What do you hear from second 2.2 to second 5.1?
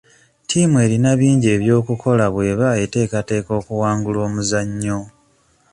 bweba eteekateeka okuwangula omuzannyo.